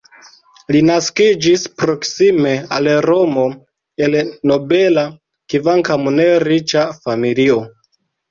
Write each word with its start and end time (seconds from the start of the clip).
Li 0.75 0.79
naskiĝis 0.85 1.65
proksime 1.81 2.53
al 2.77 2.89
Romo 3.07 3.43
el 4.07 4.17
nobela, 4.53 5.03
kvankam 5.55 6.09
ne 6.17 6.27
riĉa 6.47 6.89
familio. 7.05 7.61